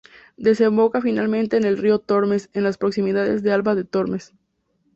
[0.35, 4.33] Desemboca finalmente en el río Tormes en las proximidades de Alba de Tormes.